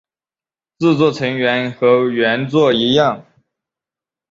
[0.79, 3.23] 制作成员和原作一样。